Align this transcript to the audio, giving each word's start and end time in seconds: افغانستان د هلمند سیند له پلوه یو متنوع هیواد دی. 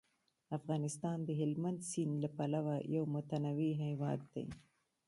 افغانستان 0.57 1.17
د 1.23 1.29
هلمند 1.41 1.79
سیند 1.91 2.13
له 2.23 2.29
پلوه 2.37 2.75
یو 2.95 3.03
متنوع 3.15 3.71
هیواد 3.85 4.19
دی. 4.33 4.45